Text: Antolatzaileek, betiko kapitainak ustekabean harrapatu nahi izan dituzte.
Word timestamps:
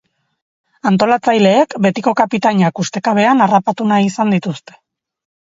Antolatzaileek, 0.91 1.75
betiko 1.87 2.13
kapitainak 2.23 2.83
ustekabean 2.85 3.45
harrapatu 3.49 3.89
nahi 3.93 4.09
izan 4.13 4.35
dituzte. 4.39 4.81